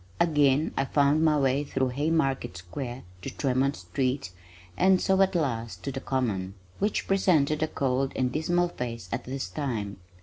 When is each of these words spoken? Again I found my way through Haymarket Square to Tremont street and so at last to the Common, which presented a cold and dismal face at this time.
Again 0.19 0.73
I 0.75 0.85
found 0.85 1.23
my 1.23 1.37
way 1.37 1.63
through 1.63 1.89
Haymarket 1.89 2.57
Square 2.57 3.03
to 3.21 3.29
Tremont 3.29 3.75
street 3.75 4.31
and 4.75 4.99
so 4.99 5.21
at 5.21 5.35
last 5.35 5.83
to 5.83 5.91
the 5.91 6.01
Common, 6.01 6.55
which 6.79 7.07
presented 7.07 7.61
a 7.61 7.67
cold 7.67 8.11
and 8.15 8.31
dismal 8.31 8.69
face 8.69 9.09
at 9.11 9.25
this 9.25 9.47
time. 9.47 9.97